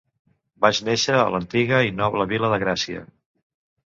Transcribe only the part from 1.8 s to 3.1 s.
i noble Vila de Gracia.